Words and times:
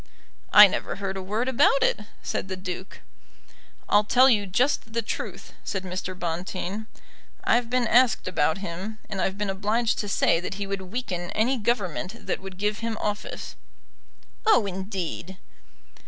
"I 0.51 0.65
never 0.65 0.95
heard 0.95 1.15
a 1.15 1.21
word 1.21 1.47
about 1.47 1.83
it," 1.83 1.99
said 2.23 2.47
the 2.47 2.55
Duke. 2.57 3.01
"I'll 3.87 4.03
tell 4.03 4.31
you 4.31 4.47
just 4.47 4.93
the 4.93 5.03
truth," 5.03 5.53
said 5.63 5.83
Mr. 5.83 6.17
Bonteen. 6.17 6.87
"I've 7.43 7.69
been 7.69 7.85
asked 7.87 8.27
about 8.27 8.57
him, 8.65 8.97
and 9.11 9.21
I've 9.21 9.37
been 9.37 9.51
obliged 9.51 9.99
to 9.99 10.09
say 10.09 10.39
that 10.39 10.55
he 10.55 10.65
would 10.65 10.81
weaken 10.81 11.29
any 11.35 11.57
Government 11.59 12.25
that 12.25 12.41
would 12.41 12.57
give 12.57 12.79
him 12.79 12.97
office." 12.99 13.55
"Oh, 14.43 14.65
indeed!" 14.65 15.37